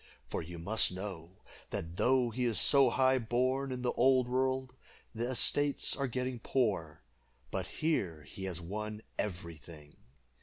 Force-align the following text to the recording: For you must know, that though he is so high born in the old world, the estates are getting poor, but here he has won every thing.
For 0.25 0.41
you 0.41 0.57
must 0.57 0.91
know, 0.91 1.43
that 1.69 1.95
though 1.97 2.31
he 2.31 2.45
is 2.45 2.59
so 2.59 2.89
high 2.89 3.19
born 3.19 3.71
in 3.71 3.83
the 3.83 3.91
old 3.91 4.27
world, 4.27 4.73
the 5.13 5.27
estates 5.29 5.95
are 5.95 6.07
getting 6.07 6.39
poor, 6.39 7.03
but 7.51 7.67
here 7.67 8.23
he 8.23 8.45
has 8.45 8.59
won 8.59 9.03
every 9.19 9.57
thing. 9.57 9.97